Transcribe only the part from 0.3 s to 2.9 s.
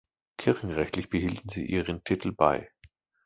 Kirchenrechtlich behielten sie ihren Titel bei.